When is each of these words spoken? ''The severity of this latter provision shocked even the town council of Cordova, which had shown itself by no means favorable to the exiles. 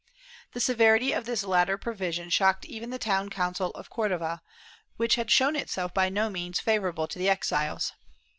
''The 0.53 0.59
severity 0.59 1.11
of 1.13 1.25
this 1.25 1.43
latter 1.43 1.77
provision 1.77 2.31
shocked 2.31 2.65
even 2.65 2.89
the 2.89 2.97
town 2.97 3.29
council 3.29 3.69
of 3.73 3.91
Cordova, 3.91 4.41
which 4.97 5.13
had 5.13 5.29
shown 5.29 5.55
itself 5.55 5.93
by 5.93 6.09
no 6.09 6.27
means 6.27 6.59
favorable 6.59 7.05
to 7.07 7.19
the 7.19 7.29
exiles. 7.29 7.93